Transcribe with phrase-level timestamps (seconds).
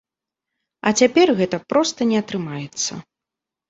[0.87, 2.93] А цяпер гэта проста не атрымаецца.